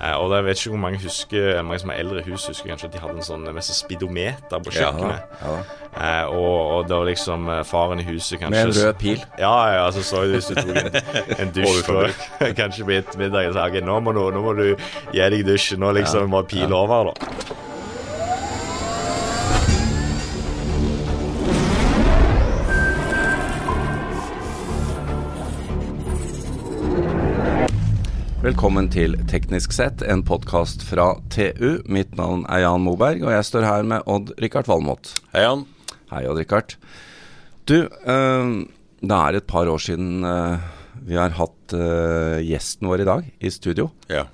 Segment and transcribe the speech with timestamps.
[0.00, 2.88] Eh, og jeg vet ikke hvor mange husker mange som er eldre hus husker kanskje
[2.88, 5.38] at de hadde en sånn eh, mest speedometer på kjøkkenet.
[5.44, 9.24] Ja, Eh, og, og da liksom eh, faren i huset kanskje Med en rød pil.
[9.42, 11.00] Ja, ja, så så du hvis du tok en,
[11.34, 12.12] en dusj for
[12.60, 15.74] kanskje på ettermiddagen så ok, nå må, du, nå må du gi deg dusj.
[15.82, 17.34] Nå liksom må pil over, da.
[28.40, 31.82] Velkommen til Teknisk sett, en podkast fra TU.
[31.92, 35.10] Mitt navn er Jan Moberg, og jeg står her med Odd-Rikard Valmot.
[35.34, 35.66] Hei, Jan.
[36.08, 36.72] Hei, Odd-Rikard.
[37.68, 38.54] Du, eh,
[39.04, 40.64] det er et par år siden eh,
[41.04, 43.90] vi har hatt eh, gjesten vår i dag i studio.
[44.08, 44.24] Ja.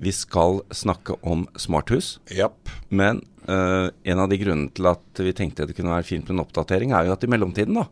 [0.00, 2.70] Vi skal snakke om smarthus, Yep.
[2.96, 3.18] men
[3.50, 6.94] en av de grunnene til at vi tenkte det kunne være fint med en oppdatering,
[6.94, 7.84] er jo at i mellomtiden, da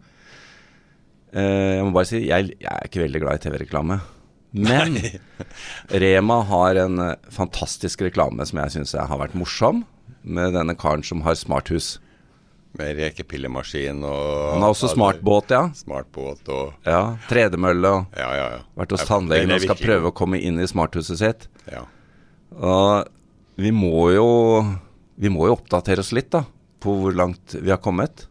[1.34, 3.98] Jeg må bare si, jeg, jeg er ikke veldig glad i TV-reklame.
[4.54, 4.96] Men
[6.04, 9.83] Rema har en eh, fantastisk reklame som jeg syns har vært morsom,
[10.22, 11.97] med denne karen som har smarthus.
[12.75, 15.69] Med rekepillemaskin og Han har også smartbåt, ja.
[15.78, 18.62] Smartbåt og ja Tredemølle og Ja, ja, ja.
[18.80, 21.47] vært hos tannlegen og skal prøve å komme inn i smarthuset sitt.
[21.70, 21.84] Ja.
[22.58, 23.06] Og
[23.62, 24.27] vi må jo
[25.14, 26.42] Vi må jo oppdatere oss litt, da,
[26.82, 28.27] på hvor langt vi har kommet.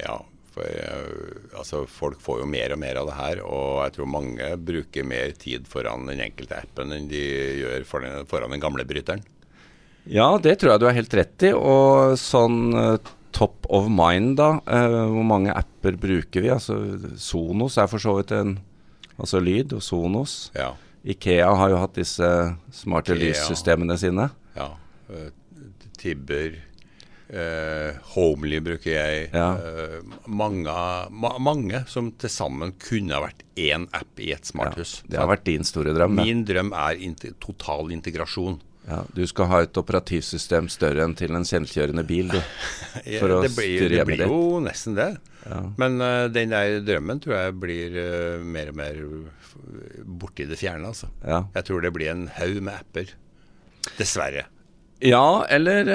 [0.00, 0.22] ja.
[0.56, 4.08] For eh, altså, folk får jo mer og mer av det her, og jeg tror
[4.08, 7.20] mange bruker mer tid foran den enkelte appen enn de
[7.60, 9.20] gjør for den, foran den gamle bryteren.
[10.08, 11.52] Ja, det tror jeg du har helt rett i.
[11.52, 14.54] Og sånn eh, top of mind, da.
[14.64, 16.52] eh, hvor mange apper bruker vi?
[16.54, 16.78] Altså
[17.20, 18.56] Sonos er for så vidt en
[19.16, 20.50] Altså lyd og Sonos.
[20.52, 20.74] Ja.
[21.08, 22.26] Ikea har jo hatt disse
[22.76, 24.26] smarte lyssystemene sine.
[24.56, 24.66] ja.
[25.96, 26.58] Tibber.
[27.26, 29.30] Eh, Homely bruker jeg.
[29.34, 29.48] Ja.
[29.58, 29.98] Eh,
[30.30, 30.70] mange,
[31.10, 35.00] ma mange som til sammen kunne ha vært én app i et smarthus.
[35.10, 36.14] Det har vært din store drøm.
[36.16, 36.26] det.
[36.28, 38.60] Min drøm er in total integrasjon.
[38.86, 42.38] Ja, du skal ha et operativsystem større enn til en selvkjørende bil, du.
[43.20, 45.08] For å det blir, styre det blir jo nesten det.
[45.42, 45.64] Ja.
[45.82, 47.98] Men uh, den der drømmen tror jeg blir
[48.46, 49.02] mer og mer
[50.06, 50.92] borti det fjerne.
[50.94, 51.10] Altså.
[51.26, 51.42] Ja.
[51.58, 53.10] Jeg tror det blir en haug med apper.
[53.98, 54.46] Dessverre.
[55.02, 55.90] Ja, eller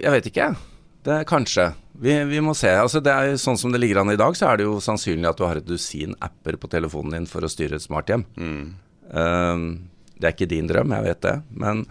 [0.00, 0.50] Jeg vet ikke.
[1.04, 1.70] Det er Kanskje.
[2.00, 2.70] Vi, vi må se.
[2.76, 4.80] Altså det er jo Sånn som det ligger an i dag, så er det jo
[4.84, 8.24] sannsynlig at du har et dusin apper på telefonen din for å styre et smarthjem.
[8.40, 9.64] Eh,
[10.20, 11.34] det er ikke din drøm, jeg vet det.
[11.56, 11.86] Men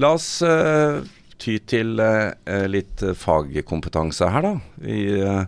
[0.00, 1.04] la oss uh,
[1.42, 2.32] ty til uh,
[2.70, 4.54] litt fagkompetanse her, da.
[4.80, 5.44] Vi eh,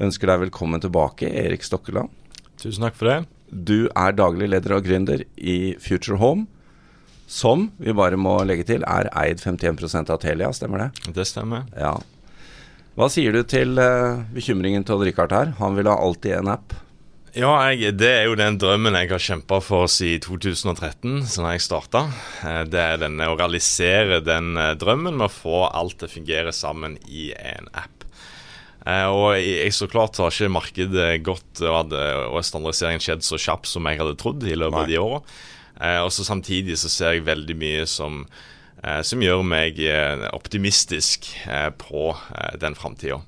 [0.00, 2.12] ønsker deg velkommen tilbake, Erik Stokkeland.
[2.56, 3.18] Tusen takk for det.
[3.52, 6.48] Du er daglig leder og gründer i Future Home,
[7.28, 11.12] som vi bare må legge til er eid 51% av Telia, stemmer det?
[11.12, 11.68] Det stemmer.
[11.76, 11.98] Ja.
[12.96, 15.50] Hva sier du til eh, bekymringen til Odd Rikard her?
[15.60, 16.72] Han vil ha alltid en app.
[17.36, 21.58] Ja, jeg, det er jo den drømmen jeg har kjempa for siden 2013, så når
[21.58, 22.06] jeg starta.
[22.72, 26.54] Det er denne å realisere den eh, drømmen med å få alt til å fungere
[26.56, 28.06] sammen i en app.
[28.88, 32.02] Eh, Og jeg, så klart har ikke markedet gått og, hadde,
[32.32, 35.20] og standardiseringen skjedd så kjapt som jeg hadde trodd i løpet av de åra.
[35.76, 38.44] Eh, Og så samtidig så ser jeg veldig mye som, eh,
[39.02, 43.22] som gjør meg eh, optimistisk eh, på eh, den framtida.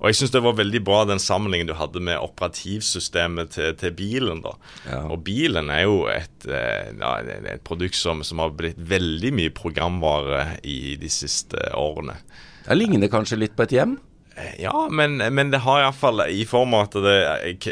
[0.00, 3.92] Og jeg syns det var veldig bra den sammenhengen du hadde med operativsystemet til, til
[3.96, 4.40] bilen.
[4.44, 4.54] da.
[4.88, 5.00] Ja.
[5.12, 7.14] Og bilen er jo et, eh, ja,
[7.52, 12.16] et produkt som, som har blitt veldig mye programvare i de siste årene.
[12.64, 13.98] Det ligner kanskje litt på et hjem?
[14.36, 17.18] Eh, Ja, men, men det har iallfall i form av at det,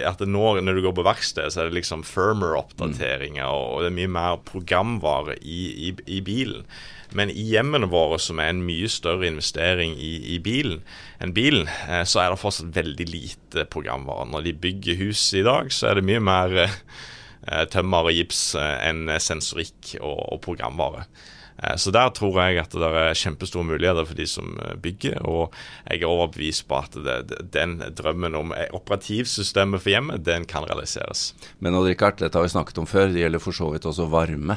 [0.04, 3.92] at det når, når du går på verksted, så er det liksom firmer-oppdateringer, og det
[3.92, 6.68] er mye mer programvare i, i, i bilen.
[7.16, 10.82] Men i hjemmene våre, som er en mye større investering i, i bilen
[11.22, 14.28] enn bilen, eh, så er det fortsatt veldig lite programvare.
[14.32, 16.76] Når de bygger hus i dag, så er det mye mer eh,
[17.48, 21.08] eh, tømmer og gips eh, enn sensorikk og, og programvare.
[21.74, 25.56] Så der tror jeg at det er kjempestore muligheter for de som bygger, og
[25.88, 31.32] jeg er overbevist på at det, den drømmen om operativsystemet for hjemmet, den kan realiseres.
[31.58, 33.10] Men Odd Rikard, dette har vi snakket om før.
[33.10, 34.54] Det gjelder for så vidt også varme.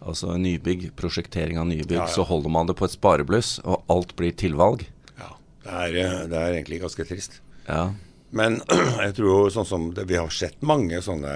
[0.00, 1.98] Altså nybygg, prosjektering av nybygg.
[1.98, 2.12] Ja, ja.
[2.12, 4.86] Så holder man det på et sparebluss, og alt blir tilvalg.
[5.18, 7.40] Ja, det er, eh, det er egentlig ganske trist.
[7.66, 7.90] Ja.
[8.30, 8.60] Men
[9.04, 11.34] jeg tror jo sånn som det, Vi har sett mange sånne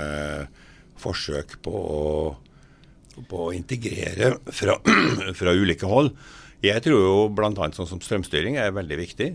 [1.00, 2.05] forsøk på å,
[3.28, 4.78] på å integrere fra,
[5.40, 6.14] fra ulike hold.
[6.64, 7.52] Jeg tror jo bl.a.
[7.76, 9.34] sånn som strømstyring er veldig viktig.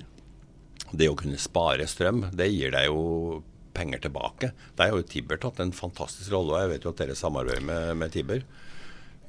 [0.90, 3.44] Det å kunne spare strøm, det gir deg jo
[3.78, 4.50] penger tilbake.
[4.80, 7.62] Der har jo Tibber tatt en fantastisk rolle, og jeg vet jo at dere samarbeider
[7.68, 8.42] med, med Tibber.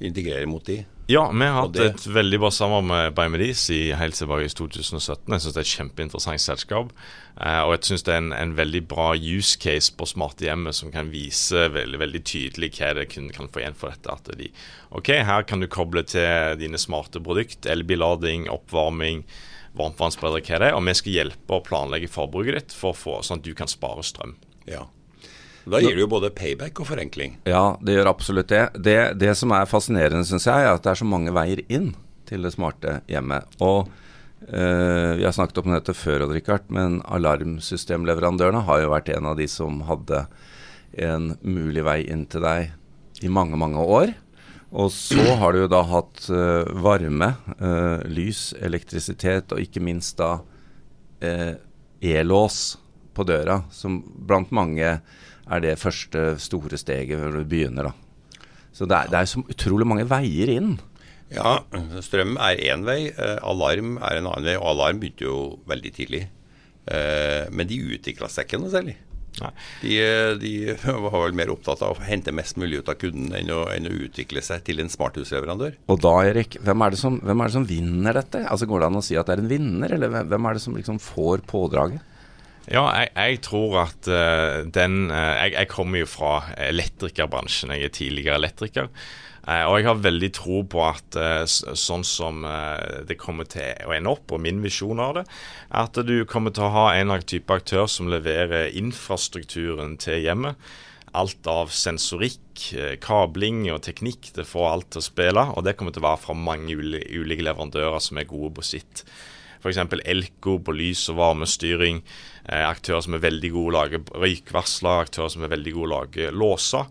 [0.01, 0.81] Integrere mot de.
[1.11, 5.33] Ja, vi har hatt et veldig bra samarbeid med i helt tilbake i 2017.
[5.33, 6.93] Jeg syns det er et kjempeinteressant selskap.
[7.35, 10.79] Eh, og jeg syns det er en, en veldig bra use case på smarte hjemmet
[10.79, 14.15] som kan vise veldig, veldig tydelig hva det kunden kan få igjen for dette.
[14.15, 14.53] At de,
[14.95, 19.25] OK, her kan du koble til dine smarte produkt, elbillading, oppvarming,
[19.81, 20.79] varmtvannsbredder, hva det er.
[20.79, 23.71] Og vi skal hjelpe å planlegge forbruket ditt for å få, sånn at du kan
[23.73, 24.39] spare strøm.
[24.71, 24.87] Ja.
[25.69, 27.37] Da gir det jo både payback og forenkling.
[27.49, 28.63] Ja, det gjør absolutt det.
[28.81, 31.93] Det, det som er fascinerende, syns jeg, er at det er så mange veier inn
[32.29, 33.59] til det smarte hjemmet.
[33.65, 33.91] Og
[34.49, 39.39] eh, vi har snakket om dette før, Odd men alarmsystemleverandørene har jo vært en av
[39.41, 40.25] de som hadde
[40.99, 42.73] en mulig vei inn til deg
[43.23, 44.15] i mange, mange år.
[44.71, 50.19] Og så har du jo da hatt eh, varme, eh, lys, elektrisitet og ikke minst
[50.23, 50.39] da
[52.01, 52.79] e-lås
[53.13, 54.95] på døra, som blant mange
[55.51, 57.91] er det første store steget hvor du begynner.
[57.91, 58.39] da.
[58.73, 60.77] Så det er, det er så utrolig mange veier inn.
[61.31, 61.59] Ja,
[62.03, 64.57] strøm er én vei, eh, alarm er en annen vei.
[64.59, 65.37] Og alarm begynte jo
[65.71, 66.25] veldig tidlig.
[66.91, 68.97] Eh, men de utvikla seg ikke noe særlig.
[69.81, 69.93] De,
[70.43, 70.51] de
[70.85, 73.87] var vel mer opptatt av å hente mest mulig ut av kunden enn å, enn
[73.89, 75.77] å utvikle seg til en smarthusleverandør.
[75.89, 78.43] Og da, Erik, hvem er, det som, hvem er det som vinner dette?
[78.51, 80.59] Altså Går det an å si at det er en vinner, eller hvem- hvem er
[80.59, 82.03] det som liksom får pådraget?
[82.71, 87.73] Ja, jeg, jeg tror at uh, den uh, jeg, jeg kommer jo fra elektrikerbransjen.
[87.75, 88.93] Jeg er tidligere elektriker.
[89.43, 91.19] Uh, og jeg har veldig tro på at
[91.51, 92.45] sånn som
[93.09, 95.25] det kommer til å ende opp, og min visjon av det,
[95.81, 100.71] at du kommer til å ha en type aktør som leverer infrastrukturen til hjemmet.
[101.19, 102.69] Alt av sensorikk,
[103.03, 104.31] kabling og teknikk.
[104.37, 105.47] Det får alt til å spille.
[105.57, 109.03] Og det kommer til å være fra mange ulike leverandører som er gode på sitt.
[109.61, 109.81] F.eks.
[110.05, 112.01] Elko på lys- og varmestyring.
[112.51, 115.97] Eh, aktører som er veldig gode å lage røykvarsler, aktører som er veldig gode å
[116.01, 116.89] lage låser.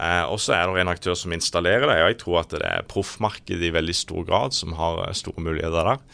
[0.00, 1.96] Eh, og så er det en aktør som installerer det.
[2.00, 5.42] og Jeg tror at det er proffmarkedet i veldig stor grad som har eh, store
[5.44, 6.04] muligheter der.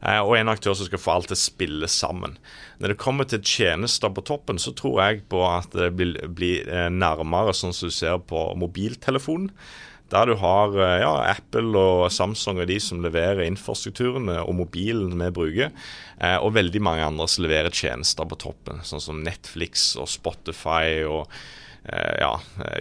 [0.00, 2.38] Eh, og en aktør som skal få alt til å spille sammen.
[2.80, 6.68] Når det kommer til tjenester på toppen, så tror jeg på at det blir, blir
[6.68, 9.52] eh, nærmere sånn som du ser på mobiltelefonen.
[10.10, 14.56] Der du har eh, ja, Apple og Samsung og de som leverer infrastrukturen eh, og
[14.58, 15.72] mobilen vi bruker,
[16.18, 21.04] eh, og veldig mange andre som leverer tjenester på toppen, sånn som Netflix og Spotify
[21.06, 21.28] og
[21.86, 22.32] eh, ja,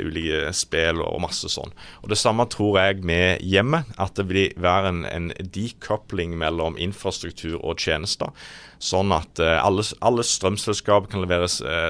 [0.02, 1.70] ulike spill og masse sånn.
[2.02, 6.80] Og Det samme tror jeg med hjemmet, at det vil være en, en decoupling mellom
[6.81, 8.34] infrastruktur og tjenester.
[8.80, 11.50] Sånn at alle, alle strømselskap kan levere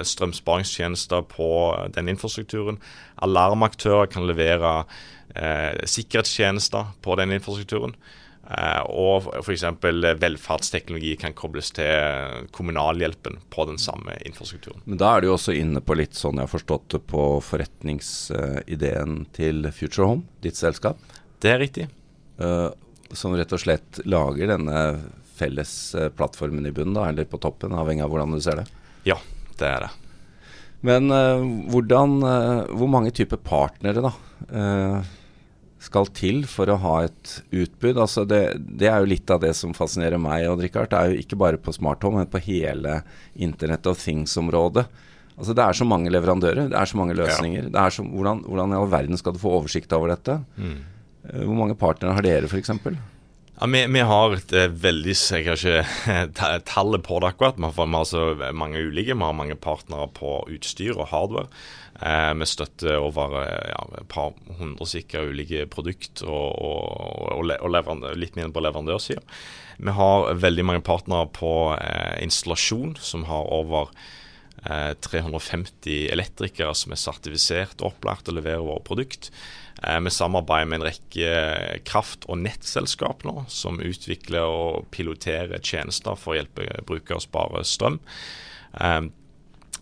[0.10, 1.50] strømsparingstjenester på
[1.94, 2.80] den infrastrukturen.
[3.22, 4.72] Alarmaktører kan levere
[5.30, 7.94] sikkerhetstjenester på den infrastrukturen.
[8.50, 9.64] Eh, og f.eks.
[10.18, 14.82] velferdsteknologi kan kobles til kommunalhjelpen på den samme infrastrukturen.
[14.90, 19.20] Men da er du også inne på litt sånn jeg har forstått det på forretningsideen
[19.38, 20.98] til Future Home, ditt selskap.
[21.40, 21.90] Det er riktig.
[22.42, 22.70] eh,
[23.14, 24.82] som rett og slett lager denne
[25.38, 28.68] felles eh, plattformen i bunnen, da, eller på toppen, avhengig av hvordan du ser det.
[29.06, 29.18] Ja,
[29.62, 29.94] det er det.
[30.86, 34.14] Men eh, hvordan eh, Hvor mange typer partnere da
[34.48, 35.10] eh,
[35.80, 37.98] skal til for å ha et utbud?
[38.04, 38.42] Altså det,
[38.80, 40.90] det er jo litt av det som fascinerer meg og Richard.
[40.92, 43.00] Det er jo ikke bare på Smart Home, men på hele
[43.40, 44.86] Internet of Things-området.
[45.40, 47.70] Altså Det er så mange leverandører, det er så mange løsninger.
[47.72, 50.36] Det er så, hvordan, hvordan i all verden skal du få oversikt over dette?
[50.60, 50.82] Mm.
[51.46, 52.74] Hvor mange partnere har dere, f.eks.?
[53.60, 57.58] Ja, vi, vi har et eh, veldig Jeg har ikke ta- tallet på det akkurat.
[57.60, 58.22] Vi har, vi har så
[58.56, 59.16] mange ulike.
[59.16, 61.48] Vi har mange partnere på utstyr og hardware.
[62.00, 67.52] Eh, vi støtter over eh, ja, et par hundre sikre ulike produkt og, og, og,
[67.60, 69.24] og litt mindre på leverandørsida.
[69.80, 73.92] Vi har veldig mange partnere på eh, installasjon, som har over
[74.66, 79.32] eh, 350 elektrikere som er sertifisert og opplært å levere våre produkt.
[79.84, 81.36] Eh, Vi samarbeider med en rekke
[81.88, 87.68] kraft- og nettselskap nå, som utvikler og piloterer tjenester for å hjelpe brukere å spare
[87.68, 88.00] strøm.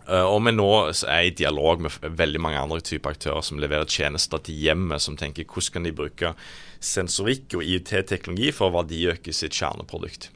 [0.08, 3.88] Eh, Og vi nå er i dialog med veldig mange andre typer aktører som leverer
[3.88, 6.34] tjenester til hjemmet, som tenker hvordan kan de bruke
[6.80, 10.30] sensorikk og IoT-teknologi for å verdiøke sitt kjerneprodukt.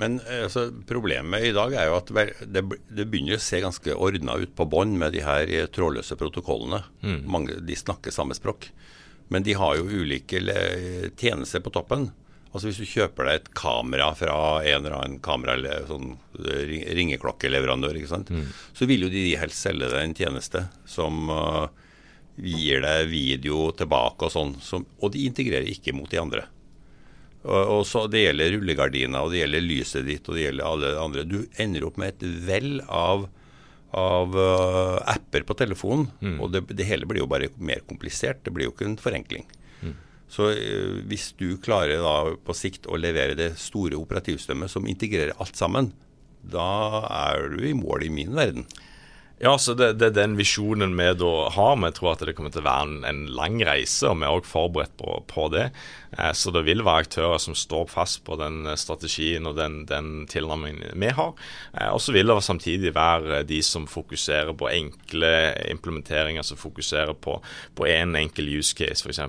[0.00, 2.12] Men eh, altså, problemet i dag er jo at
[2.46, 6.16] det, det begynner å se ganske ordna ut på bånd med de her eh, trådløse
[6.20, 6.84] protokollene.
[7.24, 8.70] Mange, de snakker samme språk.
[9.30, 10.40] Men de har jo ulike
[11.20, 12.08] tjenester på toppen.
[12.52, 16.16] Altså Hvis du kjøper deg et kamera fra en eller annen kamera eller sånn
[16.98, 18.30] ringeklokkeleverandør, ring- ikke sant?
[18.74, 21.68] så vil jo de helst selge deg en tjeneste som uh,
[22.40, 24.54] gir deg video tilbake og sånn.
[24.64, 26.44] Som, og de integrerer ikke mot de andre.
[27.44, 30.90] Og, og så Det gjelder rullegardiner, og det gjelder lyset ditt og det gjelder alle
[31.00, 31.24] andre.
[31.24, 33.28] Du ender opp med et vell av,
[33.96, 36.10] av uh, apper på telefonen.
[36.40, 38.42] Og det, det hele blir jo bare mer komplisert.
[38.44, 39.46] Det blir jo ikke en forenkling.
[40.30, 42.14] Så eh, hvis du klarer da
[42.46, 45.90] på sikt å levere det store operativstemmet som integrerer alt sammen,
[46.40, 48.64] da er du i mål i min verden.
[49.42, 51.78] Ja, så det, det er den visjonen vi da har.
[51.80, 54.36] Vi tror at det kommer til å være en, en lang reise, og vi er
[54.36, 55.70] òg forberedt på, på det.
[56.18, 59.86] Eh, så det vil være aktører som står fast på den eh, strategien og den,
[59.88, 61.32] den tilnærmingen vi har.
[61.72, 65.32] Eh, og så vil det samtidig være de som fokuserer på enkle
[65.72, 67.40] implementeringer, som fokuserer på
[67.88, 69.20] én en enkel use case, f.eks.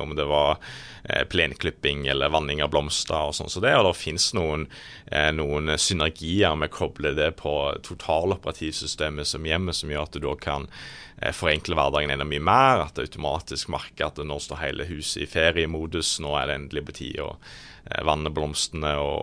[0.00, 0.58] om det var
[1.04, 3.48] eh, plenklipping eller vanning av blomster og sånn.
[3.52, 4.68] Så det, og det finnes noen,
[5.08, 7.54] eh, noen synergier å koble det på
[7.86, 12.84] totaloperativsystemet som hjemmet, som gjør at du da kan eh, forenkle hverdagen enda mye mer.
[12.86, 16.86] At det automatisk merker at nå står hele huset i feriemodus, nå er det endelig
[16.88, 19.20] på tide å eh, vanne blomstene og,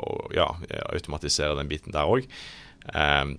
[0.00, 0.50] og ja,
[0.90, 2.28] automatisere den biten der òg.
[2.94, 3.38] Um,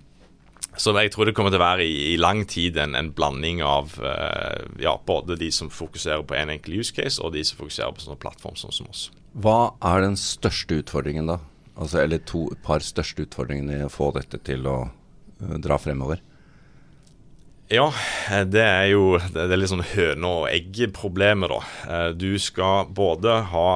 [0.80, 3.60] så jeg tror det kommer til å være i, i lang tid en, en blanding
[3.66, 7.60] av uh, ja, både de som fokuserer på en enkel use case, og de som
[7.60, 9.10] fokuserer på sånne plattform sånn som oss.
[9.44, 11.38] Hva er den største utfordringen da?
[11.76, 16.24] Altså, eller to par største utfordringene i å få dette til å uh, dra fremover?
[17.70, 17.86] Ja,
[18.50, 21.60] det er jo det er litt sånn høne og egg-problemet, da.
[21.86, 23.68] Eh, du skal både ha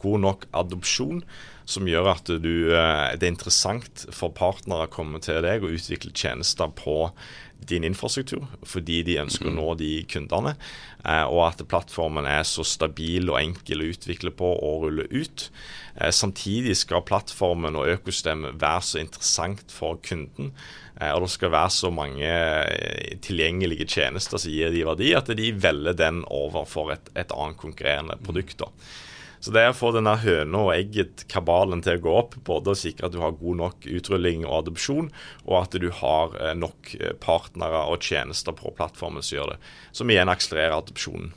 [0.00, 1.20] god nok adopsjon,
[1.66, 5.74] som gjør at du, eh, det er interessant for partnere å komme til deg og
[5.76, 7.10] utvikle tjenester på
[7.66, 10.54] din infrastruktur, fordi de ønsker å nå de kundene.
[11.30, 15.48] Og at plattformen er så stabil og enkel å utvikle på og rulle ut.
[16.14, 20.52] Samtidig skal plattformen og økosystemet være så interessant for kunden
[21.00, 25.28] Eh, og det skal være så mange eh, tilgjengelige tjenester som gir de verdi, at
[25.36, 28.58] de velger den overfor et, et annet konkurrerende produkt.
[28.62, 28.70] da.
[29.40, 32.78] Så det er å få denne høna og egget-kabalen til å gå opp, både å
[32.78, 35.10] sikre at du har god nok utrulling og adopsjon,
[35.46, 39.58] og at du har eh, nok partnere og tjenester på plattformen som gjør det.
[39.96, 41.34] Som igjen akselererer adopsjonen.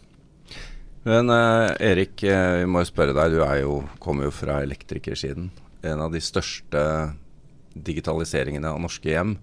[1.08, 5.52] Men eh, Erik, vi må jo spørre deg, du jo, kommer jo fra elektrikersiden.
[5.88, 6.82] En av de største
[7.74, 9.38] digitaliseringene av norske hjem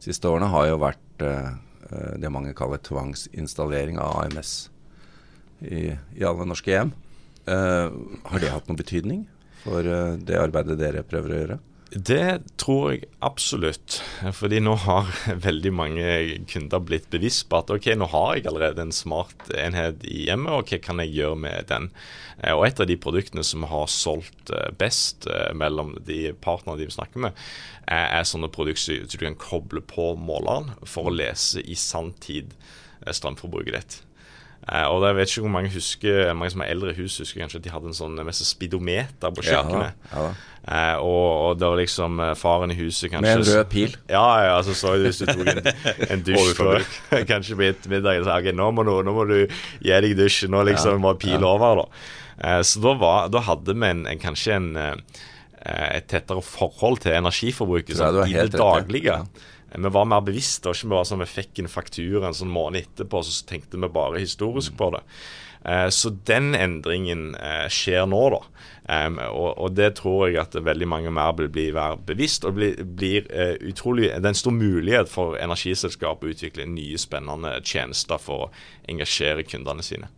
[0.00, 1.50] de siste årene har jo vært eh,
[2.20, 4.70] det mange kaller tvangsinstallering av AMS
[5.60, 6.94] i, i alle norske hjem.
[7.50, 7.90] Uh,
[8.30, 9.24] har det hatt noen betydning
[9.64, 11.58] for uh, det arbeidet dere prøver å gjøre?
[11.90, 13.96] Det tror jeg absolutt.
[14.38, 15.08] Fordi nå har
[15.46, 16.10] veldig mange
[16.50, 20.54] kunder blitt bevisst på at ok, nå har jeg allerede en smart enhet i hjemmet,
[20.54, 21.90] og hva kan jeg gjøre med den?
[22.38, 26.78] Eh, og et av de produktene som har solgt eh, best eh, mellom de partnerne
[26.78, 27.42] de vi snakker med,
[27.90, 32.54] er, sånne produkter som du kan koble på måleren for å lese i sanntid
[33.02, 33.98] strømforbruket ditt.
[34.70, 37.58] Uh, og jeg vet ikke hvor mange husker Mange som er eldre hus, husker kanskje
[37.58, 39.96] at de hadde en sånn mest speedometer på kjøkkenet.
[40.12, 40.28] Ja, ja.
[40.60, 43.96] Eh, og, og det var liksom uh, faren i huset kanskje Med en rød pil?
[44.12, 44.52] Ja, ja.
[44.58, 45.70] Altså, så hvis du tok en,
[46.12, 46.84] en dusj for
[47.32, 50.62] kanskje middag og sa ok, nå må, du, nå må du gi deg dusjen, nå
[50.68, 51.82] liksom må pil over.
[52.38, 54.70] da Så da, var, da, hadde vi en, en, kanskje en,
[55.64, 59.18] et tettere forhold til energiforbruket sånn, i det daglige.
[59.24, 59.48] Ja.
[59.74, 60.68] Vi var mer bevisste.
[60.68, 63.88] og ikke bare sånn Vi fikk en faktura en sånn måned etterpå, så tenkte vi
[63.88, 65.02] bare historisk på det.
[65.64, 68.40] Eh, så den endringen eh, skjer nå, da.
[69.30, 72.46] og, det tror jeg at veldig mange mer vil bli være bevisst.
[72.48, 76.98] Og blir, blir uh, utrolig, Det er en stor mulighet for energiselskap å utvikle nye,
[76.98, 78.50] spennende tjenester for å
[78.90, 80.10] engasjere kundene sine.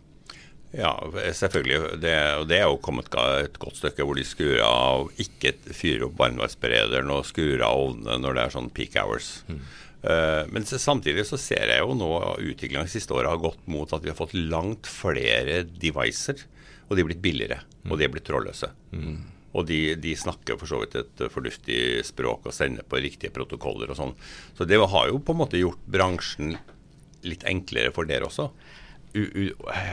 [0.72, 0.92] Ja,
[1.36, 2.00] selvfølgelig.
[2.00, 6.06] Det, og det er jo kommet et godt stykke hvor de skrur av Ikke fyrer
[6.06, 9.34] opp varmtvannsberederen og skrur av ovnene når det er sånn peak hours.
[9.50, 9.60] Mm.
[10.02, 12.08] Uh, men samtidig så ser jeg jo nå
[12.40, 16.48] utviklinga de siste åra har gått mot at vi har fått langt flere devices.
[16.88, 17.92] Og de er blitt billigere, mm.
[17.92, 18.72] og de er blitt trådløse.
[18.96, 19.20] Mm.
[19.52, 23.92] Og de, de, snakker for så vidt et fornuftig språk og sender på riktige protokoller
[23.92, 24.12] og sånn.
[24.56, 26.56] Så det har jo på en måte gjort bransjen
[27.28, 28.48] litt enklere for dere også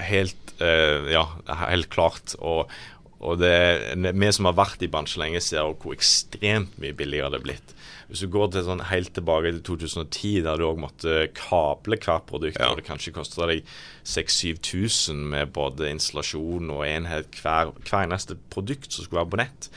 [0.10, 1.26] helt, uh, ja,
[1.66, 2.36] helt klart.
[2.40, 2.72] Og,
[3.20, 3.54] og det,
[3.96, 7.76] vi som har vært i bransjen lenge, ser hvor ekstremt mye billigere det er blitt.
[8.10, 12.26] Hvis du går til sånn helt tilbake til 2010, der du òg måtte kable hvert
[12.30, 12.72] produkt, ja.
[12.72, 13.68] og det kanskje kosta deg
[14.10, 19.70] 6000-7000 med både installasjon og enhet hver, hver neste produkt som skulle være på nett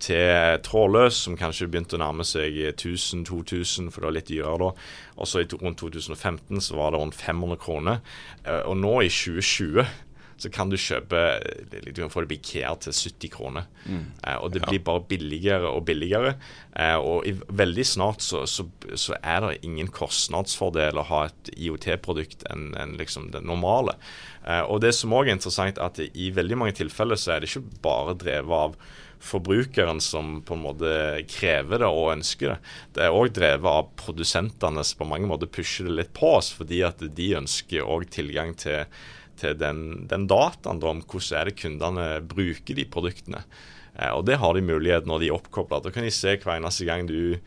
[0.00, 4.70] til trådløs, som kanskje begynte å nærme seg 1000-2000, for det var litt dyrere da.
[5.20, 8.00] Og så rundt 2015 så var det rundt 500 kroner.
[8.44, 9.84] Eh, og nå i 2020
[10.40, 11.18] så kan du kjøpe
[11.84, 13.68] Du kan få det Ikea til 70 kroner.
[13.84, 14.06] Mm.
[14.24, 16.34] Eh, og det blir bare billigere og billigere.
[16.72, 18.64] Eh, og i, veldig snart så, så,
[18.94, 23.98] så, er det ingen kostnadsfordel å ha et IOT-produkt enn en liksom det normale.
[24.66, 27.82] Og det som òg er interessant, at i veldig mange tilfeller så er det ikke
[27.84, 28.74] bare drevet av
[29.20, 30.92] forbrukeren som på en måte
[31.28, 32.58] krever det og ønsker det.
[32.96, 36.48] Det er òg drevet av produsentene som på mange måter pusher det litt på oss,
[36.56, 38.86] fordi at de ønsker òg tilgang til
[39.40, 43.42] til den, den dataen om hvordan er det kundene bruker de produktene.
[43.96, 45.82] Eh, og det har de mulighet når de er oppkobla.
[45.84, 47.38] Da kan de se hver eneste gang du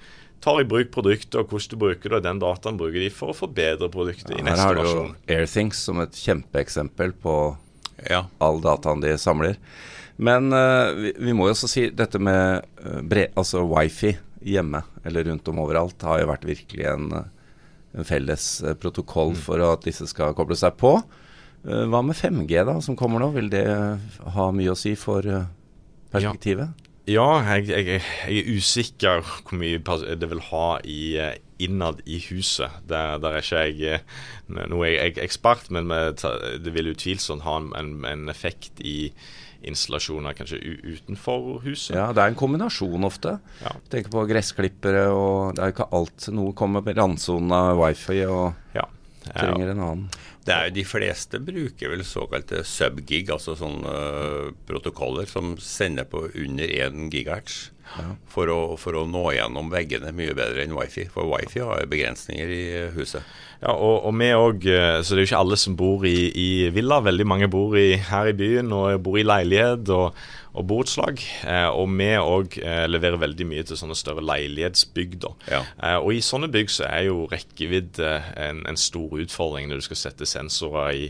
[0.44, 2.18] tar i bruk produktet, og hvordan du bruker det.
[2.20, 5.06] og Den dataen bruker de for å forbedre produktet Ja, i her har du jo.
[5.32, 7.36] Airthings som et kjempeeksempel på
[8.10, 8.26] Ja.
[8.44, 9.56] all dataen de samler.
[10.18, 14.12] Men uh, vi, vi må jo også si dette med eh, bre, altså wifi
[14.46, 17.30] hjemme eller rundt om overalt har jo vært virkelig en, eh,
[17.98, 18.46] en felles
[18.84, 20.98] protokoll for at disse skal koble seg på.
[21.64, 23.30] Hva med 5G da, som kommer nå?
[23.38, 23.64] Vil det
[24.36, 25.24] ha mye å si for
[26.12, 26.74] perspektivet?
[26.76, 27.86] Ja, jeg, jeg,
[28.28, 29.80] jeg er usikker hvor mye
[30.16, 32.72] det vil ha i, eh, innad i huset.
[32.90, 37.44] Der, der er ikke jeg eh, noe jeg, jeg er ekspert, men det vil utvilsomt
[37.44, 39.12] ha en, en, effekt i
[39.64, 41.96] installasjoner kanskje utenfor huset.
[41.96, 43.38] Ja, det er en kombinasjon ofte.
[43.64, 43.72] Ja.
[43.92, 46.28] Tenk på gressklippere og Det er jo ikke alt.
[46.36, 48.88] Noe kommer med randsone av wifi og Ja.
[49.24, 50.10] trenger en annen.
[50.44, 56.08] Det er jo De fleste bruker vel såkalte subgig, altså sånne øh, protokoller som sender
[56.10, 57.73] på under 1 gigahertz.
[58.34, 61.06] For, å, for å nå gjennom veggene mye bedre enn wifi.
[61.14, 62.64] For wifi har begrensninger i
[62.96, 63.22] huset.
[63.64, 64.66] Ja, og, og vi òg
[65.06, 67.02] Så det er jo ikke alle som bor i, i villa.
[67.06, 70.18] Veldig mange bor i, her i byen og bor i leilighet og,
[70.54, 71.22] og borettslag.
[71.50, 75.18] Eh, og vi òg eh, leverer veldig mye til sånne større leilighetsbygg.
[75.50, 75.64] Ja.
[75.82, 79.88] Eh, og i sånne bygg så er jo rekkevidde en, en stor utfordring når du
[79.90, 81.08] skal sette sensorer i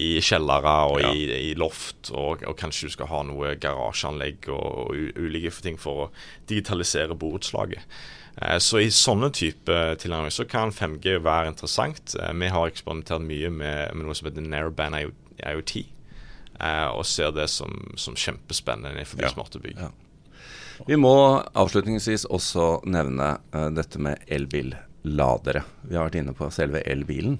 [0.00, 1.10] i kjellere og Ja.
[1.12, 5.76] i, i loft, og, og kanskje du skal ha noe garasjeanlegg og, og ulike ting
[5.80, 6.10] for å
[6.48, 7.84] digitalisere borettslaget.
[8.40, 12.14] Eh, Så i sånne type tilnærminger så kan 5G være interessant.
[12.18, 14.96] Eh, Vi har eksperimentert mye med, med noe som heter Narrowband
[15.44, 15.76] IoT,
[16.60, 19.28] eh, og ser det som, som kjempespennende innenfor Ja.
[19.34, 19.76] smarte bygg.
[19.78, 19.90] Ja.
[20.88, 21.12] Vi må
[21.60, 24.16] avslutningsvis også nevne uh, dette med
[25.00, 25.62] elbilladere.
[25.88, 27.38] Vi har vært inne på selve elbilen,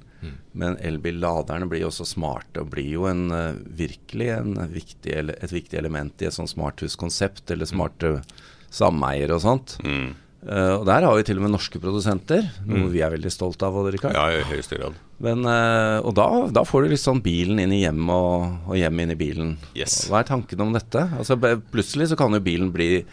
[0.53, 5.13] men elbilladerne blir jo også smarte og blir jo en, eh, virkelig en viktig,
[5.43, 8.23] et viktig element i et sånt smarthuskonsept eller smarte
[8.71, 9.79] sameier og sånt.
[9.85, 10.15] Mm.
[10.41, 13.61] Uh, og der har vi til og med norske produsenter, noe vi er veldig stolt
[13.61, 13.75] av.
[13.93, 14.15] Rikard.
[14.15, 14.95] Ja, i høyeste grad.
[15.19, 18.79] Men, uh, og da, da får du litt sånn bilen inn i hjemmet og, og
[18.79, 19.59] hjem inn i bilen.
[19.77, 20.07] Yes.
[20.09, 21.11] Hva er tanken om dette?
[21.19, 23.05] Altså, plutselig så kan jo bilen bli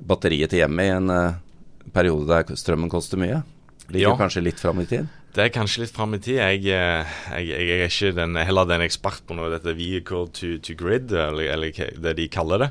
[0.00, 1.36] batteriet til hjemmet i en uh,
[1.92, 3.42] periode der strømmen koster mye.
[3.88, 4.16] Ligger Ja.
[4.16, 5.06] kanskje litt fram i tid.
[5.34, 6.36] Det er kanskje litt fram i tid.
[6.38, 10.52] Jeg, eh, jeg, jeg er ikke den, heller den ekspert på noe dette vehicle to,
[10.62, 11.72] to grid, eller, eller
[12.04, 12.68] det de kaller det.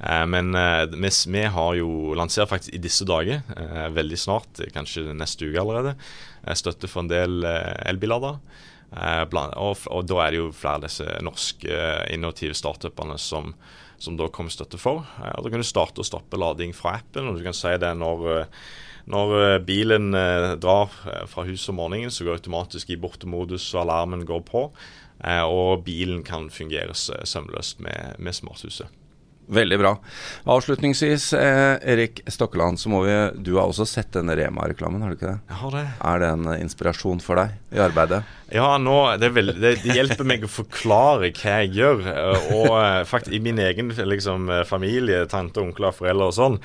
[0.00, 3.42] Eh, men eh, vi, vi har jo lansert faktisk i disse dager,
[3.92, 5.92] veldig snart, kanskje neste uke allerede,
[6.56, 8.40] støtte for en del elbilader.
[8.94, 13.54] Og, og da er det jo flere av disse norske eh, innovative startupene som,
[13.98, 15.06] som da kommer støtte for.
[15.22, 17.74] Eh, og Da kan du starte og stoppe lading fra appen, og du kan si
[17.82, 18.60] det når eh,
[19.06, 23.68] når eh, bilen eh, drar eh, fra huset om morgenen, så går automatisk i bortemodus,
[23.74, 24.66] og alarmen går på.
[25.22, 28.90] Eh, og bilen kan fungere sømløst med, med smarthuset.
[29.46, 29.92] Veldig bra.
[30.50, 35.14] Avslutningsvis, eh, Erik Stokkeland, så må vi Du har også sett denne Rema-reklamen, har du
[35.14, 35.40] ikke det?
[35.48, 35.86] Jeg har det.
[36.02, 38.24] Er det en eh, inspirasjon for deg i arbeidet?
[38.54, 42.04] Ja, nå, det, vel, det, det hjelper meg å forklare hva jeg gjør.
[42.12, 46.58] eh, Og eh, faktisk i min egen liksom, eh, familie, tante, onkler, foreldre og sånn,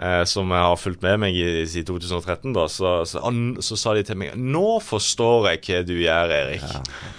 [0.00, 3.34] eh, som har fulgt med meg i, siden 2013, da, så, så, så,
[3.68, 6.64] så sa de til meg Nå forstår jeg hva du gjør, Erik.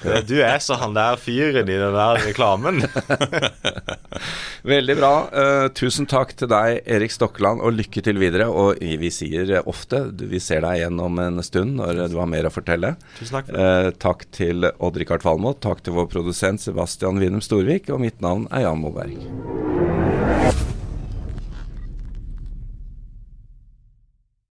[0.02, 2.82] Eh, Du er så han der fyren i den der reklamen.
[4.70, 5.12] Veldig bra.
[5.32, 8.50] Uh, tusen takk til deg, Erik Stokkeland, og lykke til videre.
[8.52, 12.50] Og vi sier ofte vi ser deg igjen om en stund når du har mer
[12.50, 12.96] å fortelle.
[13.20, 13.70] Tusen takk for det.
[13.70, 18.48] Eh, takk til Odd-Rikard Valmot, takk til vår produsent Sebastian Winum Storvik, og mitt navn
[18.52, 19.16] er Jan Moberg.